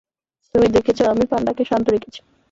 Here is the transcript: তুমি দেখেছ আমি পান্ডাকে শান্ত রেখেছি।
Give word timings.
তুমি 0.55 0.67
দেখেছ 0.75 0.99
আমি 1.13 1.23
পান্ডাকে 1.31 1.63
শান্ত 1.69 1.85
রেখেছি। 1.89 2.21